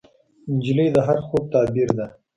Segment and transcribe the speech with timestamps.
[0.55, 2.05] نجلۍ د هر خوب تعبیر ده.